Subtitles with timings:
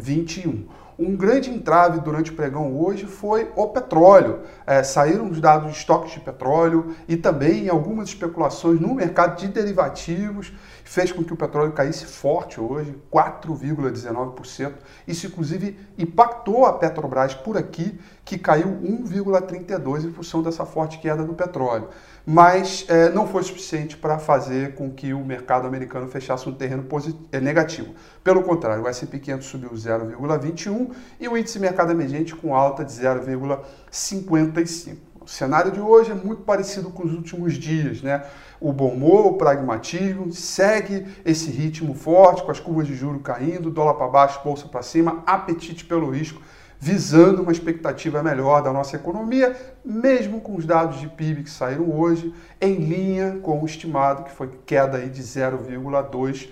[0.00, 0.64] 0,21.
[0.98, 4.40] Um grande entrave durante o pregão hoje foi o petróleo.
[4.66, 9.46] É, saíram os dados de estoques de petróleo e também algumas especulações no mercado de
[9.46, 14.72] derivativos, fez com que o petróleo caísse forte hoje, 4,19%.
[15.06, 21.22] Isso, inclusive, impactou a Petrobras por aqui, que caiu 1,32% em função dessa forte queda
[21.22, 21.88] do petróleo.
[22.26, 26.86] Mas é, não foi suficiente para fazer com que o mercado americano fechasse um terreno
[27.32, 27.94] é, negativo.
[28.24, 32.92] Pelo contrário, o S&P 500 subiu 0,21 e o índice mercado emergente com alta de
[32.92, 34.96] 0,55.
[35.20, 38.24] O cenário de hoje é muito parecido com os últimos dias, né?
[38.58, 43.70] O bom humor, o pragmatismo, segue esse ritmo forte, com as curvas de juro caindo,
[43.70, 46.40] dólar para baixo, bolsa para cima, apetite pelo risco,
[46.80, 51.94] visando uma expectativa melhor da nossa economia, mesmo com os dados de PIB que saíram
[51.94, 56.48] hoje, em linha com o estimado, que foi queda aí de 0,2%.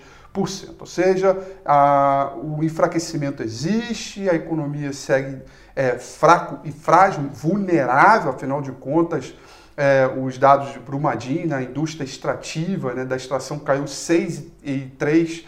[0.79, 5.41] Ou seja, a, o enfraquecimento existe, a economia segue
[5.75, 9.33] é, fraco e frágil, vulnerável, afinal de contas,
[9.75, 15.45] é, os dados de Brumadinho, na indústria extrativa, né, da extração caiu 6,3%,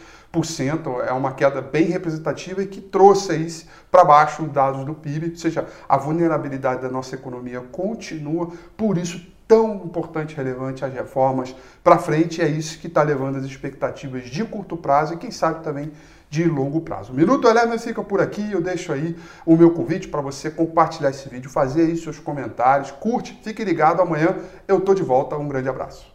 [1.05, 5.31] é uma queda bem representativa e que trouxe isso para baixo os dados do PIB,
[5.31, 10.93] ou seja, a vulnerabilidade da nossa economia continua, por isso tão importante e relevante as
[10.93, 15.31] reformas para frente, é isso que está levando as expectativas de curto prazo e quem
[15.31, 15.91] sabe também
[16.29, 17.11] de longo prazo.
[17.11, 21.09] O Minuto Eleven fica por aqui, eu deixo aí o meu convite para você compartilhar
[21.09, 24.37] esse vídeo, fazer aí seus comentários, curte, fique ligado, amanhã
[24.67, 26.13] eu tô de volta, um grande abraço.